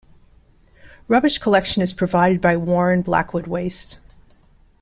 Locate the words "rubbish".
1.07-1.37